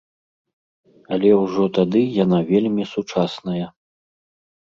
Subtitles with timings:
[1.17, 3.65] Але ўжо тады яна вельмі сучасная.